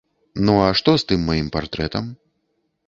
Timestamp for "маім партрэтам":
1.31-2.05